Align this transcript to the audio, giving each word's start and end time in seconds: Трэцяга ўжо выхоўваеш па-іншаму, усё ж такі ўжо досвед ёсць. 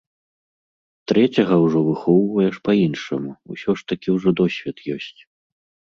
Трэцяга 1.11 1.55
ўжо 1.65 1.79
выхоўваеш 1.89 2.55
па-іншаму, 2.69 3.31
усё 3.57 3.71
ж 3.83 3.89
такі 3.93 4.09
ўжо 4.19 4.29
досвед 4.41 4.77
ёсць. 4.99 5.21